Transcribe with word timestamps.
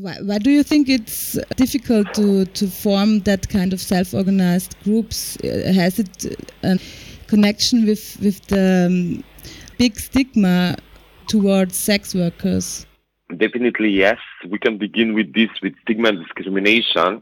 Why, 0.00 0.16
why 0.22 0.38
do 0.38 0.50
you 0.50 0.62
think 0.62 0.88
it's 0.88 1.38
difficult 1.56 2.14
to, 2.14 2.46
to 2.46 2.68
form 2.68 3.20
that 3.20 3.50
kind 3.50 3.74
of 3.74 3.82
self-organized 3.82 4.74
groups? 4.82 5.36
Uh, 5.44 5.72
has 5.74 5.98
it 5.98 6.38
a 6.62 6.78
connection 7.26 7.84
with, 7.84 8.16
with 8.22 8.40
the 8.46 8.86
um, 8.86 9.24
big 9.76 9.98
stigma 9.98 10.76
towards 11.26 11.76
sex 11.76 12.14
workers? 12.14 12.86
Definitely, 13.36 13.90
yes. 13.90 14.16
We 14.48 14.58
can 14.58 14.78
begin 14.78 15.12
with 15.12 15.34
this, 15.34 15.50
with 15.62 15.74
stigma 15.82 16.08
and 16.08 16.18
discrimination. 16.24 17.20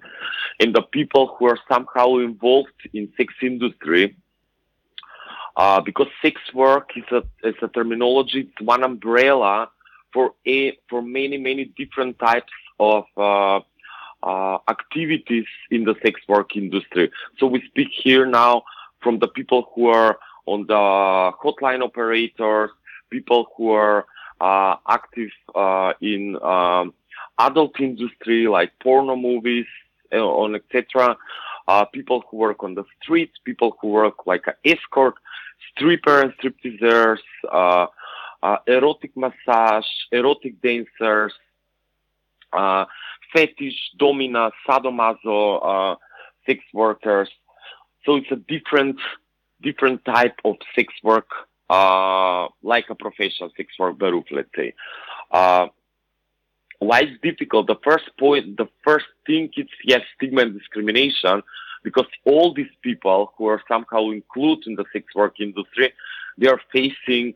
And 0.60 0.72
the 0.72 0.82
people 0.82 1.34
who 1.36 1.46
are 1.46 1.58
somehow 1.68 2.18
involved 2.18 2.88
in 2.94 3.12
sex 3.16 3.34
industry, 3.42 4.16
uh, 5.56 5.80
because 5.80 6.06
sex 6.22 6.40
work 6.54 6.90
is 6.94 7.04
a, 7.10 7.24
is 7.42 7.56
a 7.60 7.66
terminology, 7.66 8.42
it's 8.42 8.60
one 8.60 8.84
umbrella 8.84 9.68
for 10.12 10.34
a, 10.46 10.78
for 10.88 11.02
many, 11.02 11.38
many 11.38 11.64
different 11.76 12.20
types 12.20 12.52
of 12.78 13.04
uh, 13.16 13.60
uh, 14.22 14.58
activities 14.68 15.46
in 15.70 15.84
the 15.84 15.94
sex 16.02 16.20
work 16.28 16.56
industry. 16.56 17.10
So 17.38 17.46
we 17.46 17.62
speak 17.66 17.88
here 17.92 18.26
now 18.26 18.64
from 19.00 19.18
the 19.18 19.28
people 19.28 19.70
who 19.74 19.86
are 19.88 20.18
on 20.46 20.66
the 20.66 20.74
hotline 20.74 21.82
operators, 21.82 22.70
people 23.10 23.48
who 23.56 23.70
are 23.70 24.06
uh, 24.40 24.76
active 24.88 25.30
uh, 25.54 25.92
in 26.00 26.40
um, 26.42 26.94
adult 27.38 27.78
industry 27.80 28.46
like 28.48 28.72
porno 28.80 29.16
movies 29.16 29.66
on 30.12 30.54
etc. 30.54 31.16
Uh, 31.66 31.84
people 31.84 32.24
who 32.30 32.38
work 32.38 32.64
on 32.64 32.74
the 32.74 32.84
streets, 33.00 33.36
people 33.44 33.76
who 33.80 33.88
work 33.88 34.26
like 34.26 34.46
an 34.46 34.54
escort, 34.64 35.14
stripper 35.70 36.22
and 36.22 36.32
stripteasers, 36.38 37.18
uh, 37.52 37.86
erotic 38.66 39.14
massage, 39.16 39.84
erotic 40.10 40.60
dancers, 40.62 41.34
fetish, 43.32 43.78
domina, 43.98 44.50
sadomaso, 44.66 45.96
sex 46.46 46.60
workers. 46.72 47.28
So 48.04 48.16
it's 48.16 48.30
a 48.30 48.36
different, 48.36 48.98
different 49.62 50.04
type 50.04 50.36
of 50.44 50.56
sex 50.74 50.92
work 51.02 51.26
uh, 51.70 52.48
like 52.62 52.86
a 52.88 52.94
professional 52.94 53.50
sex 53.56 53.68
work 53.78 53.98
beruf, 53.98 54.24
let's 54.30 54.48
say. 54.56 54.72
Uh, 55.30 55.66
why 56.78 57.00
it's 57.00 57.20
difficult? 57.22 57.66
The 57.66 57.76
first 57.84 58.10
point, 58.18 58.56
the 58.56 58.68
first 58.84 59.06
thing 59.26 59.50
is 59.56 59.66
yes, 59.84 60.02
stigma 60.16 60.42
and 60.42 60.58
discrimination, 60.58 61.42
because 61.82 62.06
all 62.24 62.54
these 62.54 62.70
people 62.82 63.32
who 63.36 63.46
are 63.46 63.62
somehow 63.68 64.10
included 64.10 64.66
in 64.66 64.74
the 64.76 64.84
sex 64.92 65.06
work 65.14 65.40
industry, 65.40 65.92
they 66.38 66.48
are 66.48 66.60
facing 66.72 67.34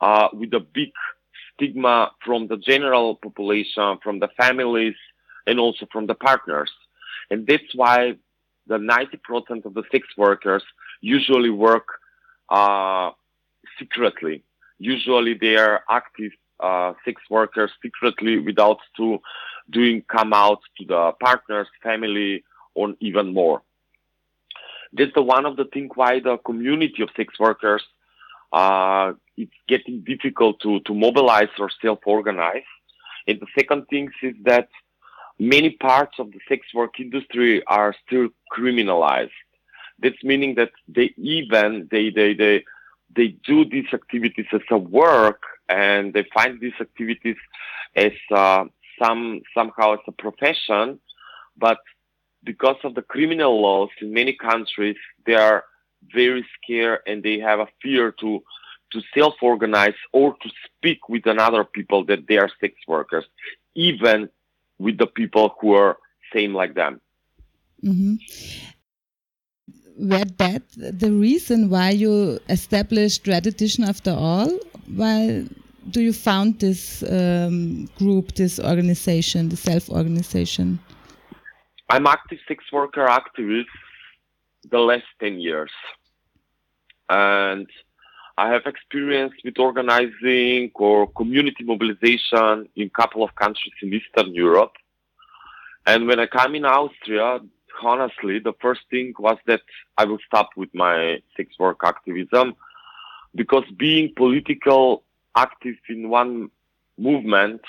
uh, 0.00 0.28
with 0.32 0.52
a 0.54 0.60
big 0.60 0.92
stigma 1.60 2.12
from 2.24 2.46
the 2.48 2.56
general 2.56 3.16
population, 3.16 3.98
from 4.02 4.18
the 4.18 4.28
families, 4.36 4.94
and 5.46 5.60
also 5.60 5.86
from 5.92 6.06
the 6.06 6.14
partners. 6.14 6.70
And 7.30 7.46
that's 7.46 7.74
why 7.74 8.16
the 8.66 8.78
90% 8.78 9.64
of 9.64 9.74
the 9.74 9.82
sex 9.92 10.06
workers 10.16 10.62
usually 11.00 11.50
work 11.50 11.86
uh, 12.48 13.10
secretly. 13.78 14.42
Usually 14.78 15.34
they 15.34 15.56
are 15.56 15.82
active 15.88 16.32
uh, 16.60 16.94
sex 17.04 17.20
workers 17.30 17.70
secretly 17.82 18.38
without 18.38 18.78
to 18.96 19.18
doing 19.70 20.02
come 20.08 20.32
out 20.32 20.60
to 20.78 20.84
the 20.84 21.12
partners, 21.20 21.68
family, 21.82 22.44
or 22.74 22.94
even 23.00 23.32
more. 23.32 23.62
That's 24.92 25.12
the 25.14 25.22
one 25.22 25.46
of 25.46 25.56
the 25.56 25.66
things 25.66 25.90
why 25.94 26.20
the 26.20 26.38
community 26.38 27.02
of 27.02 27.10
sex 27.16 27.38
workers 27.38 27.82
uh, 28.52 29.12
it's 29.36 29.52
getting 29.68 30.02
difficult 30.02 30.60
to, 30.60 30.80
to 30.80 30.94
mobilize 30.94 31.48
or 31.58 31.70
self-organize. 31.82 32.68
And 33.26 33.40
the 33.40 33.46
second 33.58 33.86
thing 33.88 34.10
is 34.22 34.34
that 34.44 34.68
many 35.38 35.70
parts 35.70 36.18
of 36.18 36.32
the 36.32 36.40
sex 36.48 36.66
work 36.74 36.98
industry 36.98 37.64
are 37.66 37.94
still 38.06 38.28
criminalized. 38.52 39.30
That's 40.02 40.22
meaning 40.24 40.54
that 40.54 40.70
they 40.88 41.12
even 41.16 41.88
they 41.90 42.10
they 42.10 42.32
they 42.34 42.64
they 43.14 43.28
do 43.46 43.64
these 43.64 43.86
activities 43.92 44.46
as 44.52 44.62
a 44.70 44.78
work 44.78 45.42
and 45.68 46.14
they 46.14 46.24
find 46.34 46.58
these 46.60 46.78
activities 46.80 47.36
as 47.94 48.12
uh, 48.34 48.64
some 49.02 49.42
somehow 49.54 49.94
as 49.94 50.00
a 50.06 50.12
profession, 50.12 50.98
but 51.56 51.78
because 52.42 52.76
of 52.84 52.94
the 52.94 53.02
criminal 53.02 53.60
laws 53.60 53.90
in 54.00 54.12
many 54.12 54.32
countries, 54.32 54.96
they 55.26 55.34
are 55.34 55.64
very 56.14 56.46
scared 56.56 57.00
and 57.06 57.22
they 57.22 57.38
have 57.38 57.60
a 57.60 57.68
fear 57.82 58.12
to 58.20 58.42
to 58.92 59.00
self-organize 59.14 59.94
or 60.12 60.34
to 60.42 60.50
speak 60.66 61.08
with 61.08 61.24
another 61.26 61.62
people 61.62 62.04
that 62.04 62.26
they 62.26 62.38
are 62.38 62.50
sex 62.60 62.74
workers, 62.88 63.24
even 63.76 64.28
with 64.80 64.98
the 64.98 65.06
people 65.06 65.54
who 65.60 65.74
are 65.74 65.96
same 66.32 66.52
like 66.54 66.74
them. 66.74 67.00
Mm-hmm 67.84 68.14
were 70.00 70.24
that 70.38 70.62
the 70.76 71.12
reason 71.12 71.68
why 71.68 71.90
you 71.90 72.38
established 72.48 73.26
Red 73.28 73.46
Edition 73.46 73.84
after 73.84 74.12
all? 74.12 74.50
Why 74.96 75.44
do 75.90 76.00
you 76.00 76.12
found 76.12 76.60
this 76.60 77.02
um, 77.02 77.86
group, 77.98 78.34
this 78.34 78.58
organization, 78.58 79.50
the 79.50 79.56
self-organization? 79.56 80.78
I'm 81.90 82.06
active 82.06 82.38
sex 82.48 82.64
worker 82.72 83.06
activist 83.06 83.66
the 84.68 84.78
last 84.78 85.04
10 85.20 85.40
years. 85.40 85.70
And 87.08 87.66
I 88.38 88.48
have 88.52 88.66
experience 88.66 89.34
with 89.44 89.58
organizing 89.58 90.70
or 90.74 91.06
community 91.08 91.64
mobilization 91.64 92.68
in 92.76 92.86
a 92.86 92.90
couple 92.90 93.22
of 93.22 93.34
countries 93.34 93.74
in 93.82 93.92
Eastern 93.92 94.34
Europe. 94.34 94.72
And 95.86 96.06
when 96.06 96.20
I 96.20 96.26
come 96.26 96.54
in 96.54 96.64
Austria, 96.64 97.40
honestly, 97.82 98.38
the 98.38 98.54
first 98.60 98.82
thing 98.90 99.14
was 99.18 99.38
that 99.46 99.62
I 99.98 100.04
will 100.04 100.18
stop 100.26 100.50
with 100.56 100.74
my 100.74 101.22
sex 101.36 101.58
work 101.58 101.80
activism 101.84 102.54
because 103.34 103.64
being 103.76 104.12
political 104.14 105.02
active 105.36 105.76
in 105.88 106.08
one 106.08 106.50
movement 106.98 107.62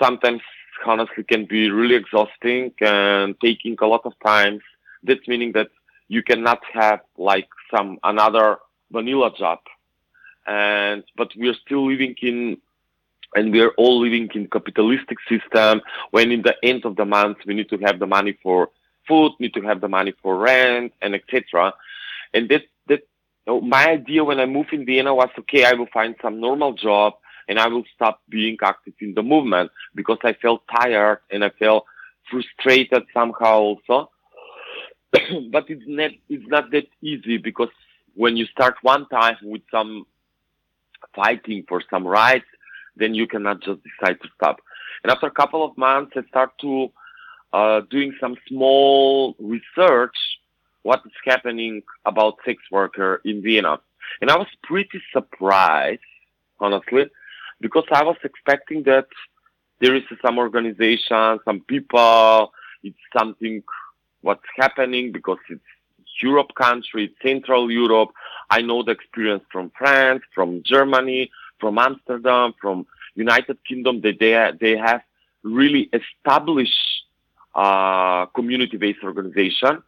sometimes 0.00 0.42
honestly 0.84 1.24
can 1.24 1.46
be 1.46 1.70
really 1.70 1.94
exhausting 1.94 2.72
and 2.80 3.34
taking 3.40 3.76
a 3.80 3.86
lot 3.86 4.02
of 4.04 4.12
time. 4.24 4.60
That's 5.02 5.26
meaning 5.28 5.52
that 5.52 5.68
you 6.08 6.22
cannot 6.22 6.60
have 6.72 7.00
like 7.16 7.48
some 7.74 7.98
another 8.02 8.58
vanilla 8.90 9.30
job. 9.36 9.58
And 10.46 11.02
but 11.16 11.30
we 11.36 11.48
are 11.48 11.54
still 11.54 11.88
living 11.88 12.14
in 12.22 12.58
and 13.34 13.52
we 13.52 13.60
are 13.60 13.72
all 13.76 14.00
living 14.00 14.28
in 14.34 14.48
capitalistic 14.48 15.18
system 15.28 15.82
when 16.10 16.30
in 16.30 16.42
the 16.42 16.54
end 16.62 16.84
of 16.84 16.96
the 16.96 17.04
month 17.04 17.38
we 17.46 17.54
need 17.54 17.68
to 17.70 17.78
have 17.78 17.98
the 17.98 18.06
money 18.06 18.38
for 18.42 18.70
food, 19.08 19.32
need 19.40 19.54
to 19.54 19.60
have 19.62 19.80
the 19.80 19.88
money 19.88 20.12
for 20.22 20.36
rent, 20.36 20.92
and 21.02 21.14
etc. 21.14 21.72
And 22.32 22.48
that 22.48 22.62
that 22.86 23.00
you 23.46 23.54
know, 23.54 23.60
my 23.60 23.90
idea 23.90 24.24
when 24.24 24.40
I 24.40 24.46
moved 24.46 24.72
in 24.72 24.86
Vienna 24.86 25.14
was 25.14 25.30
okay, 25.40 25.64
I 25.64 25.72
will 25.72 25.88
find 25.92 26.14
some 26.22 26.40
normal 26.40 26.72
job 26.72 27.14
and 27.48 27.58
I 27.58 27.68
will 27.68 27.84
stop 27.94 28.20
being 28.28 28.56
active 28.62 28.94
in 29.00 29.14
the 29.14 29.22
movement 29.22 29.70
because 29.94 30.18
I 30.22 30.32
felt 30.34 30.62
tired 30.68 31.20
and 31.30 31.44
I 31.44 31.50
felt 31.50 31.84
frustrated 32.30 33.04
somehow 33.14 33.58
also. 33.60 34.10
but 35.50 35.68
it's 35.68 35.82
not 35.86 36.10
it's 36.28 36.46
not 36.48 36.70
that 36.72 36.86
easy 37.02 37.38
because 37.38 37.68
when 38.14 38.36
you 38.36 38.46
start 38.46 38.76
one 38.82 39.06
time 39.08 39.36
with 39.42 39.62
some 39.70 40.06
fighting 41.14 41.64
for 41.68 41.82
some 41.90 42.06
rights, 42.06 42.46
then 42.96 43.14
you 43.14 43.26
cannot 43.26 43.62
just 43.62 43.80
decide 43.82 44.20
to 44.22 44.28
stop. 44.34 44.60
And 45.02 45.12
after 45.12 45.26
a 45.26 45.30
couple 45.30 45.64
of 45.64 45.76
months, 45.76 46.12
I 46.16 46.22
start 46.28 46.50
to 46.62 46.90
uh, 47.52 47.82
doing 47.90 48.14
some 48.20 48.36
small 48.48 49.36
research 49.38 50.16
what 50.82 51.02
is 51.04 51.12
happening 51.24 51.82
about 52.04 52.36
sex 52.44 52.62
worker 52.70 53.20
in 53.24 53.42
Vienna. 53.42 53.80
And 54.20 54.30
I 54.30 54.36
was 54.36 54.46
pretty 54.62 55.02
surprised, 55.12 56.00
honestly, 56.60 57.06
because 57.60 57.84
I 57.90 58.04
was 58.04 58.16
expecting 58.22 58.84
that 58.84 59.08
there 59.80 59.96
is 59.96 60.04
some 60.24 60.38
organization, 60.38 61.40
some 61.44 61.60
people, 61.66 62.52
it's 62.84 62.96
something 63.18 63.62
what's 64.26 64.50
happening 64.56 65.12
because 65.12 65.38
it's 65.48 65.60
Europe 66.20 66.52
country, 66.56 67.14
Central 67.22 67.70
Europe. 67.70 68.10
I 68.50 68.60
know 68.60 68.82
the 68.82 68.90
experience 68.90 69.44
from 69.52 69.70
France, 69.78 70.22
from 70.34 70.62
Germany, 70.64 71.30
from 71.60 71.78
Amsterdam, 71.78 72.54
from 72.60 72.86
United 73.14 73.58
Kingdom 73.68 74.00
that 74.02 74.18
they, 74.18 74.34
they 74.60 74.76
have 74.76 75.02
really 75.42 75.88
established 76.00 76.74
uh, 77.54 78.26
community-based 78.26 79.02
organization. 79.04 79.82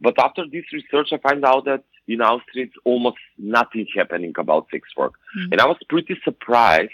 But 0.00 0.14
after 0.18 0.44
this 0.46 0.66
research, 0.72 1.08
I 1.12 1.18
find 1.18 1.44
out 1.44 1.64
that 1.64 1.82
in 2.06 2.20
Austria, 2.20 2.66
it's 2.66 2.76
almost 2.84 3.18
nothing 3.38 3.86
happening 3.96 4.34
about 4.38 4.68
sex 4.70 4.88
work. 4.96 5.14
Mm-hmm. 5.14 5.52
And 5.52 5.60
I 5.60 5.66
was 5.66 5.78
pretty 5.88 6.16
surprised. 6.24 6.92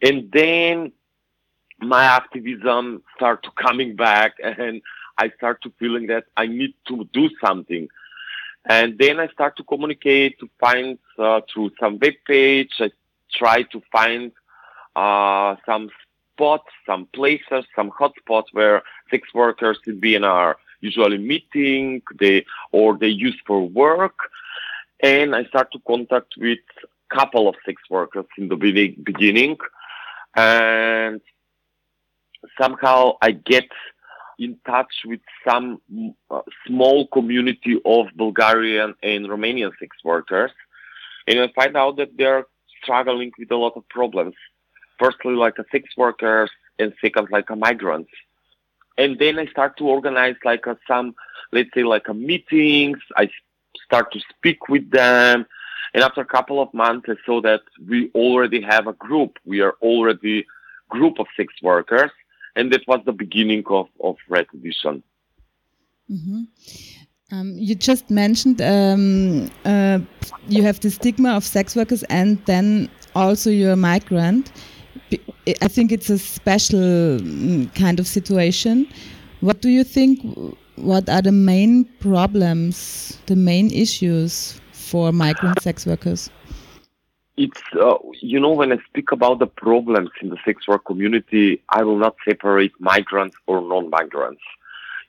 And 0.00 0.30
then 0.32 0.92
my 1.80 2.04
activism 2.04 3.02
started 3.16 3.50
coming 3.56 3.96
back 3.96 4.32
and 4.42 4.80
I 5.18 5.30
start 5.30 5.62
to 5.62 5.72
feeling 5.78 6.06
that 6.08 6.24
I 6.36 6.46
need 6.46 6.74
to 6.88 7.08
do 7.12 7.30
something. 7.44 7.88
And 8.66 8.98
then 8.98 9.20
I 9.20 9.28
start 9.28 9.56
to 9.58 9.64
communicate 9.64 10.38
to 10.40 10.48
find 10.58 10.98
uh, 11.18 11.42
through 11.52 11.72
some 11.78 11.98
web 12.00 12.14
page. 12.26 12.72
I 12.80 12.90
try 13.32 13.62
to 13.62 13.82
find 13.92 14.32
uh, 14.96 15.56
some 15.66 15.90
spots, 16.32 16.70
some 16.86 17.06
places, 17.06 17.64
some 17.76 17.90
hotspots 17.90 18.46
where 18.52 18.82
sex 19.10 19.28
workers 19.34 19.78
in 19.86 20.00
Vienna 20.00 20.28
are 20.28 20.56
usually 20.80 21.18
meeting, 21.18 22.02
they 22.18 22.44
or 22.72 22.96
they 22.96 23.08
use 23.08 23.38
for 23.46 23.68
work. 23.68 24.16
And 25.00 25.34
I 25.34 25.44
start 25.44 25.70
to 25.72 25.78
contact 25.86 26.34
with 26.38 26.58
a 26.84 27.14
couple 27.14 27.48
of 27.48 27.54
sex 27.66 27.82
workers 27.90 28.26
in 28.38 28.48
the 28.48 28.56
beginning, 28.56 29.56
and 30.34 31.20
somehow 32.60 33.16
I 33.20 33.32
get 33.32 33.68
in 34.38 34.58
touch 34.66 34.92
with 35.04 35.20
some 35.46 35.80
uh, 36.30 36.40
small 36.66 37.06
community 37.08 37.80
of 37.84 38.06
Bulgarian 38.16 38.94
and 39.02 39.26
Romanian 39.26 39.72
sex 39.78 39.96
workers, 40.04 40.50
and 41.26 41.38
I 41.40 41.48
find 41.54 41.76
out 41.76 41.96
that 41.96 42.16
they're 42.16 42.46
struggling 42.82 43.32
with 43.38 43.50
a 43.50 43.56
lot 43.56 43.74
of 43.76 43.88
problems. 43.88 44.34
Firstly, 44.98 45.34
like 45.34 45.58
a 45.58 45.64
sex 45.72 45.90
workers, 45.96 46.50
and 46.78 46.92
second, 47.00 47.28
like 47.30 47.50
a 47.50 47.56
migrants. 47.56 48.10
And 48.96 49.18
then 49.18 49.38
I 49.38 49.46
start 49.46 49.76
to 49.78 49.88
organize 49.88 50.36
like 50.44 50.66
a, 50.66 50.76
some, 50.86 51.14
let's 51.52 51.70
say, 51.74 51.82
like 51.82 52.08
a 52.08 52.14
meetings. 52.14 52.98
I 53.16 53.28
start 53.84 54.12
to 54.12 54.20
speak 54.30 54.68
with 54.68 54.90
them, 54.90 55.46
and 55.92 56.02
after 56.02 56.20
a 56.20 56.26
couple 56.26 56.60
of 56.60 56.72
months, 56.74 57.06
I 57.08 57.14
saw 57.26 57.40
that 57.42 57.62
we 57.88 58.10
already 58.14 58.60
have 58.62 58.86
a 58.86 58.92
group. 58.92 59.38
We 59.44 59.60
are 59.60 59.74
already 59.82 60.46
group 60.90 61.18
of 61.18 61.26
sex 61.36 61.52
workers 61.62 62.10
and 62.56 62.72
that 62.72 62.86
was 62.86 63.00
the 63.04 63.12
beginning 63.12 63.64
of, 63.68 63.88
of 64.02 64.16
Red 64.28 64.46
Edition. 64.54 65.02
Mm-hmm. 66.10 66.42
Um, 67.32 67.54
you 67.56 67.74
just 67.74 68.10
mentioned 68.10 68.60
um, 68.60 69.50
uh, 69.64 69.98
you 70.48 70.62
have 70.62 70.78
the 70.80 70.90
stigma 70.90 71.34
of 71.34 71.44
sex 71.44 71.74
workers 71.74 72.02
and 72.04 72.44
then 72.44 72.88
also 73.14 73.50
you're 73.50 73.72
a 73.72 73.76
migrant. 73.76 74.52
I 75.62 75.68
think 75.68 75.90
it's 75.90 76.10
a 76.10 76.18
special 76.18 76.78
mm, 76.78 77.74
kind 77.74 77.98
of 77.98 78.06
situation. 78.06 78.88
What 79.40 79.60
do 79.62 79.68
you 79.68 79.84
think? 79.84 80.20
What 80.76 81.08
are 81.08 81.22
the 81.22 81.32
main 81.32 81.84
problems, 82.00 83.18
the 83.26 83.36
main 83.36 83.70
issues 83.70 84.60
for 84.72 85.12
migrant 85.12 85.62
sex 85.62 85.86
workers? 85.86 86.30
It's 87.36 87.62
uh, 87.80 87.96
you 88.20 88.38
know 88.38 88.52
when 88.52 88.72
I 88.72 88.78
speak 88.88 89.10
about 89.12 89.38
the 89.38 89.46
problems 89.46 90.10
in 90.22 90.30
the 90.30 90.38
sex 90.44 90.68
work 90.68 90.84
community, 90.84 91.62
I 91.68 91.82
will 91.82 91.98
not 91.98 92.16
separate 92.26 92.72
migrants 92.78 93.36
or 93.46 93.60
non-migrants. 93.60 94.42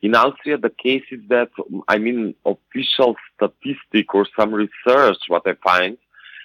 In 0.02 0.16
Austria, 0.16 0.58
the 0.58 0.70
case 0.70 1.04
is 1.12 1.22
that 1.30 1.50
I 1.88 1.98
mean 1.98 2.36
official 2.46 3.16
statistic 3.36 4.14
or 4.14 4.26
some 4.38 4.54
research. 4.54 5.18
What 5.28 5.48
I 5.48 5.54
find 5.64 5.98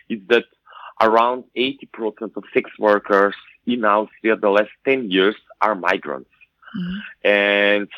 is 0.09 0.21
that 0.29 0.45
around 1.01 1.45
80% 1.57 2.37
of 2.37 2.45
sex 2.53 2.71
workers 2.79 3.35
in 3.67 3.85
Austria 3.85 4.37
the 4.37 4.51
last 4.51 4.71
10 4.85 5.11
years 5.11 5.37
are 5.63 5.75
migrants, 5.75 6.31
mm-hmm. 6.77 6.99
and 7.27 7.89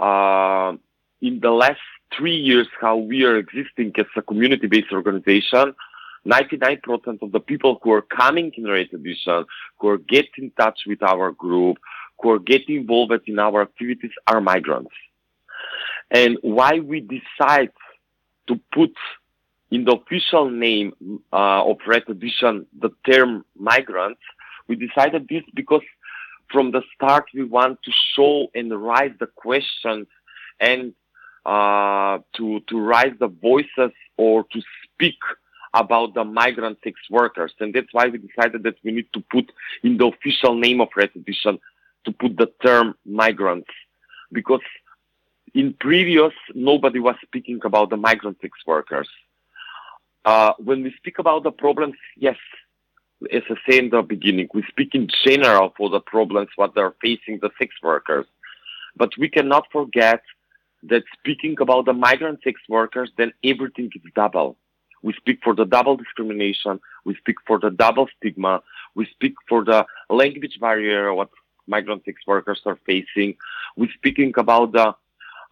uh, 0.00 0.76
in 1.22 1.40
the 1.40 1.50
last 1.50 1.80
three 2.14 2.36
years, 2.36 2.68
how 2.78 2.96
we 2.96 3.24
are 3.24 3.36
existing 3.36 3.92
as 3.96 4.06
a 4.16 4.22
community-based 4.22 4.92
organization 4.92 5.74
99% 6.26 7.22
of 7.22 7.32
the 7.32 7.40
people 7.40 7.80
who 7.82 7.92
are 7.92 8.02
coming 8.02 8.52
in 8.56 8.64
Red 8.64 8.88
Edition, 8.92 9.44
who 9.78 9.88
are 9.88 9.98
getting 9.98 10.44
in 10.44 10.50
touch 10.52 10.80
with 10.86 11.02
our 11.02 11.32
group, 11.32 11.78
who 12.20 12.30
are 12.30 12.38
getting 12.38 12.76
involved 12.76 13.12
in 13.26 13.38
our 13.38 13.62
activities 13.62 14.12
are 14.26 14.40
migrants. 14.40 14.92
And 16.10 16.38
why 16.42 16.78
we 16.78 17.00
decide 17.00 17.72
to 18.46 18.60
put 18.72 18.94
in 19.70 19.84
the 19.84 19.92
official 19.92 20.50
name 20.50 20.92
uh, 21.32 21.64
of 21.64 21.78
Red 21.86 22.04
Edition 22.08 22.66
the 22.78 22.90
term 23.10 23.44
migrants, 23.56 24.20
we 24.68 24.76
decided 24.76 25.26
this 25.28 25.42
because 25.54 25.82
from 26.52 26.70
the 26.70 26.82
start 26.94 27.24
we 27.34 27.44
want 27.44 27.82
to 27.82 27.90
show 28.14 28.48
and 28.54 28.70
raise 28.70 29.12
the 29.18 29.26
questions 29.26 30.06
and 30.60 30.92
uh, 31.46 32.18
to 32.36 32.60
to 32.68 32.80
raise 32.80 33.14
the 33.18 33.28
voices 33.28 33.92
or 34.16 34.44
to 34.52 34.62
speak 34.84 35.18
about 35.74 36.14
the 36.14 36.24
migrant 36.24 36.78
sex 36.84 37.00
workers. 37.10 37.52
And 37.60 37.74
that's 37.74 37.92
why 37.92 38.06
we 38.08 38.18
decided 38.18 38.62
that 38.64 38.76
we 38.84 38.92
need 38.92 39.06
to 39.14 39.20
put 39.30 39.50
in 39.82 39.96
the 39.96 40.06
official 40.06 40.54
name 40.54 40.80
of 40.80 40.88
Red 40.96 41.10
Edition 41.14 41.58
to 42.04 42.12
put 42.12 42.36
the 42.36 42.50
term 42.62 42.94
migrants. 43.06 43.70
Because 44.32 44.60
in 45.54 45.74
previous, 45.74 46.32
nobody 46.54 46.98
was 46.98 47.16
speaking 47.22 47.60
about 47.64 47.90
the 47.90 47.96
migrant 47.96 48.38
sex 48.40 48.58
workers. 48.66 49.08
Uh, 50.24 50.52
when 50.58 50.82
we 50.82 50.94
speak 50.96 51.18
about 51.18 51.42
the 51.42 51.50
problems, 51.50 51.96
yes, 52.16 52.36
as 53.32 53.42
I 53.50 53.54
say 53.68 53.78
in 53.78 53.90
the 53.90 54.02
beginning, 54.02 54.48
we 54.54 54.62
speak 54.68 54.94
in 54.94 55.08
general 55.24 55.72
for 55.76 55.90
the 55.90 56.00
problems 56.00 56.48
what 56.56 56.74
they're 56.74 56.94
facing 57.00 57.38
the 57.40 57.50
sex 57.58 57.74
workers. 57.82 58.26
But 58.96 59.10
we 59.18 59.28
cannot 59.28 59.66
forget 59.72 60.22
that 60.84 61.04
speaking 61.18 61.56
about 61.60 61.86
the 61.86 61.92
migrant 61.92 62.40
sex 62.42 62.60
workers, 62.68 63.10
then 63.16 63.32
everything 63.44 63.90
is 63.94 64.02
double. 64.14 64.56
We 65.02 65.12
speak 65.14 65.40
for 65.42 65.54
the 65.54 65.64
double 65.64 65.96
discrimination. 65.96 66.80
We 67.04 67.16
speak 67.16 67.36
for 67.46 67.58
the 67.58 67.70
double 67.70 68.08
stigma. 68.16 68.62
We 68.94 69.06
speak 69.06 69.34
for 69.48 69.64
the 69.64 69.86
language 70.08 70.58
barrier 70.60 71.12
what 71.12 71.30
migrant 71.66 72.04
sex 72.04 72.20
workers 72.26 72.60
are 72.66 72.78
facing. 72.86 73.36
We're 73.76 73.92
speaking 73.94 74.32
about 74.36 74.72
the 74.72 74.88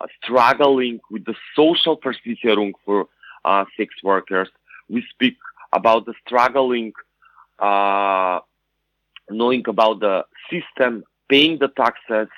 uh, 0.00 0.06
struggling 0.23 1.00
with 1.11 1.25
the 1.25 1.35
social 1.55 1.99
Versicherung 1.99 2.73
for 2.85 3.08
uh, 3.44 3.64
sex 3.76 3.94
workers. 4.02 4.49
We 4.88 5.05
speak 5.11 5.37
about 5.73 6.06
the 6.06 6.14
struggling, 6.25 6.93
uh, 7.58 8.41
knowing 9.31 9.64
about 9.69 10.00
the 10.00 10.25
system, 10.50 11.05
paying 11.29 11.58
the 11.58 11.69
taxes, 11.69 12.29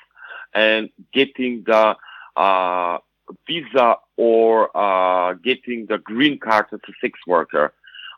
and 0.53 0.89
getting 1.13 1.63
the 1.65 1.95
uh, 2.35 2.97
visa 3.47 3.95
or 4.17 4.75
uh, 4.75 5.33
getting 5.35 5.85
the 5.87 5.97
green 5.97 6.39
card 6.39 6.65
as 6.71 6.79
a 6.87 6.91
sex 7.01 7.19
worker. 7.27 7.73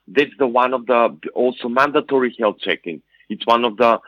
That's 0.07 0.31
the 0.37 0.47
one 0.47 0.73
of 0.73 0.85
the 0.85 1.17
also 1.33 1.67
mandatory 1.67 2.35
health 2.37 2.57
checking. 2.59 3.01
It's 3.29 3.45
one 3.45 3.65
of 3.65 3.77
the 3.77 3.99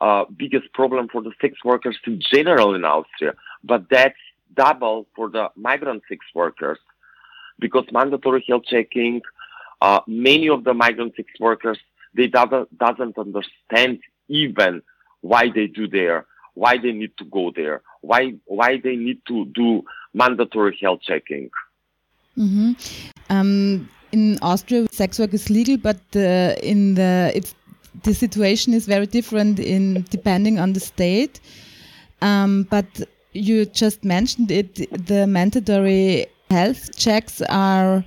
uh, 0.00 0.24
biggest 0.36 0.72
problem 0.72 1.08
for 1.08 1.22
the 1.22 1.32
sex 1.40 1.54
workers 1.64 1.98
in 2.06 2.20
general 2.32 2.74
in 2.74 2.84
Austria, 2.84 3.34
but 3.64 3.84
that's 3.90 4.18
double 4.54 5.06
for 5.14 5.28
the 5.28 5.50
migrant 5.56 6.02
sex 6.08 6.24
workers 6.34 6.78
because 7.58 7.84
mandatory 7.92 8.44
health 8.48 8.64
checking. 8.68 9.20
Uh, 9.80 10.00
many 10.06 10.48
of 10.48 10.64
the 10.64 10.74
migrant 10.74 11.14
sex 11.16 11.28
workers 11.40 11.78
they 12.14 12.26
doesn't 12.26 12.76
doesn't 12.78 13.16
understand 13.18 14.00
even 14.28 14.82
why 15.20 15.50
they 15.54 15.66
do 15.66 15.86
there, 15.86 16.26
why 16.54 16.78
they 16.78 16.92
need 16.92 17.16
to 17.18 17.24
go 17.24 17.52
there, 17.54 17.82
why 18.00 18.34
why 18.46 18.80
they 18.82 18.96
need 18.96 19.20
to 19.28 19.44
do 19.46 19.82
mandatory 20.14 20.78
health 20.80 21.00
checking. 21.02 21.50
Mm-hmm. 22.36 22.72
Um, 23.28 23.88
in 24.12 24.38
Austria, 24.42 24.86
sex 24.90 25.18
work 25.18 25.34
is 25.34 25.50
legal, 25.50 25.76
but 25.76 26.00
uh, 26.16 26.54
in 26.62 26.94
the 26.94 27.32
it's 27.34 27.54
the 28.02 28.14
situation 28.14 28.72
is 28.72 28.86
very 28.86 29.06
different 29.06 29.58
in 29.58 30.04
depending 30.10 30.58
on 30.58 30.72
the 30.72 30.80
state. 30.80 31.40
Um, 32.22 32.64
but 32.70 32.86
you 33.32 33.66
just 33.66 34.04
mentioned 34.04 34.50
it. 34.50 34.74
The 35.06 35.26
mandatory 35.26 36.26
health 36.50 36.96
checks 36.96 37.40
are 37.42 38.04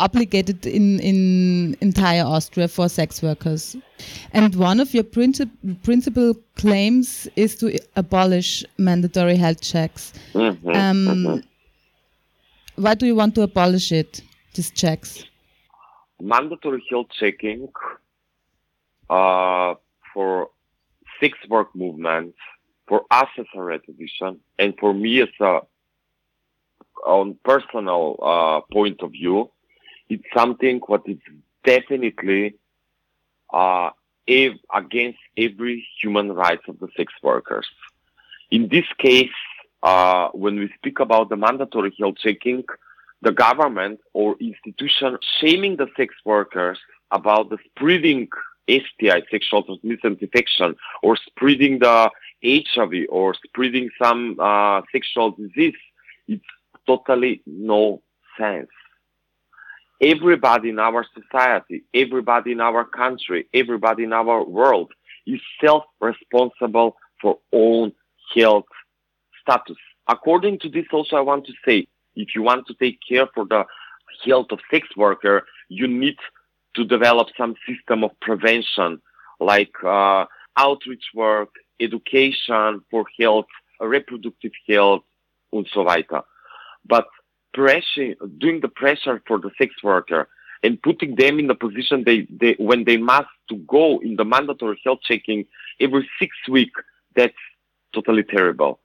obligated 0.00 0.66
in, 0.66 0.98
in 1.00 1.76
entire 1.80 2.24
Austria 2.24 2.68
for 2.68 2.88
sex 2.88 3.22
workers. 3.22 3.76
And 4.32 4.54
one 4.56 4.80
of 4.80 4.94
your 4.94 5.04
princip 5.04 5.50
principal 5.82 6.34
claims 6.56 7.28
is 7.36 7.56
to 7.56 7.78
abolish 7.96 8.64
mandatory 8.78 9.36
health 9.36 9.60
checks. 9.60 10.12
Mm 10.34 10.40
-hmm. 10.40 10.74
um, 10.74 11.06
mm 11.06 11.26
-hmm. 11.26 11.42
Why 12.76 12.94
do 12.94 13.06
you 13.06 13.14
want 13.14 13.34
to 13.34 13.42
abolish 13.42 13.92
it, 13.92 14.22
these 14.54 14.70
checks? 14.72 15.24
Mandatory 16.18 16.82
health 16.88 17.10
checking 17.20 17.68
uh, 19.10 19.74
for 20.14 20.48
sex 21.20 21.36
work 21.48 21.74
movement, 21.74 22.34
for 22.88 23.00
us 23.10 23.28
as 23.38 23.46
a 23.54 23.62
red 23.62 23.82
edition, 23.88 24.40
and 24.58 24.74
for 24.80 24.94
me 24.94 25.20
as 25.20 25.28
a 25.40 25.60
on 27.06 27.36
personal 27.44 28.18
uh, 28.22 28.60
point 28.72 29.02
of 29.02 29.10
view, 29.12 29.50
it's 30.10 30.24
something 30.36 30.80
what 30.86 31.02
is 31.06 31.18
definitely 31.64 32.54
uh, 33.52 33.90
against 34.74 35.18
every 35.36 35.86
human 36.00 36.32
rights 36.32 36.62
of 36.68 36.78
the 36.80 36.88
sex 36.96 37.12
workers. 37.22 37.66
In 38.50 38.68
this 38.68 38.84
case, 38.98 39.30
uh, 39.82 40.28
when 40.32 40.58
we 40.58 40.70
speak 40.76 41.00
about 41.00 41.30
the 41.30 41.36
mandatory 41.36 41.94
health 41.98 42.16
checking, 42.18 42.64
the 43.22 43.32
government 43.32 44.00
or 44.12 44.36
institution 44.40 45.16
shaming 45.38 45.76
the 45.76 45.88
sex 45.96 46.14
workers 46.24 46.78
about 47.10 47.50
the 47.50 47.58
spreading 47.66 48.28
STI, 48.68 49.22
sexual 49.30 49.62
transmitted 49.62 50.20
infection, 50.20 50.76
or 51.02 51.16
spreading 51.16 51.78
the 51.80 52.10
HIV 52.44 52.92
or 53.08 53.34
spreading 53.34 53.90
some 54.02 54.36
uh, 54.40 54.82
sexual 54.92 55.32
disease, 55.32 55.74
it's 56.28 56.44
totally 56.86 57.42
no 57.46 58.02
sense 58.38 58.70
everybody 60.00 60.70
in 60.70 60.78
our 60.78 61.04
society, 61.14 61.84
everybody 61.94 62.52
in 62.52 62.60
our 62.60 62.84
country, 62.84 63.46
everybody 63.52 64.04
in 64.04 64.12
our 64.12 64.44
world 64.44 64.92
is 65.26 65.40
self-responsible 65.62 66.96
for 67.20 67.38
own 67.52 67.92
health 68.34 68.64
status. 69.42 69.76
According 70.08 70.58
to 70.60 70.68
this, 70.68 70.86
also 70.92 71.16
I 71.16 71.20
want 71.20 71.46
to 71.46 71.52
say, 71.66 71.86
if 72.16 72.34
you 72.34 72.42
want 72.42 72.66
to 72.66 72.74
take 72.74 72.98
care 73.06 73.28
for 73.34 73.44
the 73.44 73.64
health 74.24 74.46
of 74.50 74.58
sex 74.70 74.88
worker, 74.96 75.46
you 75.68 75.86
need 75.86 76.16
to 76.74 76.84
develop 76.84 77.28
some 77.36 77.54
system 77.68 78.04
of 78.04 78.10
prevention, 78.20 79.00
like 79.38 79.72
uh, 79.84 80.24
outreach 80.56 81.04
work, 81.14 81.50
education 81.78 82.82
for 82.90 83.04
health, 83.18 83.46
reproductive 83.80 84.52
health, 84.68 85.02
and 85.52 85.66
so 85.72 85.82
weiter. 85.82 86.22
But 86.86 87.06
pressure, 87.52 88.14
doing 88.38 88.60
the 88.60 88.68
pressure 88.68 89.22
for 89.26 89.38
the 89.38 89.50
sex 89.58 89.74
worker 89.82 90.28
and 90.62 90.80
putting 90.82 91.14
them 91.16 91.38
in 91.38 91.46
the 91.46 91.54
position 91.54 92.04
they, 92.04 92.26
they 92.30 92.54
when 92.58 92.84
they 92.84 92.96
must 92.96 93.28
to 93.48 93.56
go 93.56 93.98
in 94.00 94.16
the 94.16 94.24
mandatory 94.24 94.80
health 94.84 95.00
checking 95.02 95.46
every 95.80 96.08
six 96.18 96.36
weeks, 96.48 96.80
that's 97.16 97.34
totally 97.94 98.22
terrible. 98.22 98.78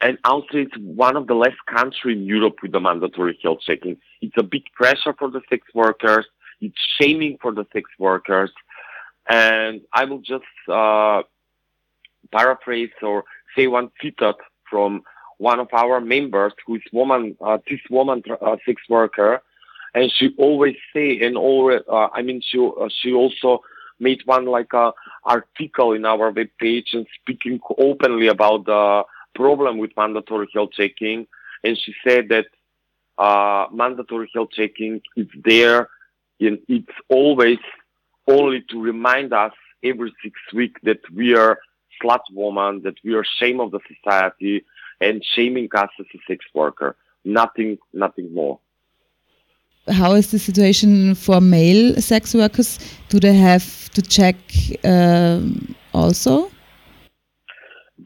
And 0.00 0.18
Austria 0.24 0.64
is 0.64 0.82
one 0.82 1.16
of 1.16 1.28
the 1.28 1.34
last 1.34 1.56
countries 1.66 2.18
in 2.18 2.24
Europe 2.24 2.56
with 2.60 2.72
the 2.72 2.80
mandatory 2.80 3.38
health 3.42 3.60
checking. 3.64 3.96
It's 4.20 4.34
a 4.36 4.42
big 4.42 4.64
pressure 4.74 5.14
for 5.16 5.30
the 5.30 5.40
sex 5.48 5.62
workers. 5.74 6.26
It's 6.60 6.76
shaming 6.98 7.38
for 7.40 7.52
the 7.52 7.64
sex 7.72 7.88
workers. 7.98 8.50
And 9.28 9.80
I 9.92 10.04
will 10.04 10.18
just 10.18 10.44
uh, 10.68 11.22
paraphrase 12.32 12.90
or 13.00 13.22
say 13.56 13.68
one 13.68 13.90
citat 14.02 14.34
from 14.68 15.02
one 15.42 15.58
of 15.58 15.68
our 15.72 16.00
members 16.00 16.52
who 16.64 16.76
is 16.76 16.82
woman, 16.92 17.36
uh, 17.40 17.58
this 17.68 17.80
woman 17.90 18.22
uh, 18.40 18.56
sex 18.64 18.80
worker, 18.88 19.42
and 19.92 20.10
she 20.16 20.32
always 20.38 20.76
say 20.94 21.18
and 21.20 21.36
always, 21.36 21.80
uh, 21.90 22.08
I 22.14 22.22
mean, 22.22 22.40
she 22.48 22.58
uh, 22.58 22.88
she 23.00 23.12
also 23.12 23.60
made 23.98 24.20
one 24.24 24.46
like 24.46 24.72
a 24.72 24.92
article 25.24 25.92
in 25.94 26.04
our 26.04 26.30
web 26.30 26.48
page 26.58 26.90
and 26.92 27.06
speaking 27.20 27.58
openly 27.76 28.28
about 28.28 28.66
the 28.66 29.02
problem 29.34 29.78
with 29.78 29.90
mandatory 29.96 30.48
health 30.54 30.70
checking, 30.72 31.26
and 31.64 31.76
she 31.76 31.92
said 32.06 32.28
that 32.28 32.46
uh, 33.18 33.66
mandatory 33.72 34.30
health 34.32 34.50
checking 34.52 35.00
is 35.16 35.30
there, 35.44 35.88
and 36.40 36.58
it's 36.68 36.98
always 37.08 37.58
only 38.28 38.62
to 38.70 38.80
remind 38.80 39.32
us 39.32 39.52
every 39.82 40.12
six 40.22 40.34
weeks 40.54 40.80
that 40.84 41.00
we 41.12 41.34
are 41.34 41.58
slut 42.00 42.26
woman, 42.32 42.82
that 42.84 42.94
we 43.04 43.14
are 43.14 43.24
shame 43.40 43.58
of 43.58 43.72
the 43.72 43.80
society, 43.92 44.64
and 45.02 45.24
shaming 45.34 45.68
us 45.74 45.90
as 45.98 46.06
a 46.14 46.18
sex 46.28 46.44
worker. 46.54 46.96
Nothing, 47.24 47.78
nothing 47.92 48.32
more. 48.32 48.58
How 49.88 50.12
is 50.12 50.30
the 50.30 50.38
situation 50.38 51.14
for 51.16 51.40
male 51.40 51.94
sex 52.00 52.34
workers? 52.34 52.78
Do 53.08 53.18
they 53.18 53.34
have 53.34 53.90
to 53.90 54.02
check 54.02 54.36
um, 54.84 55.74
also? 55.92 56.50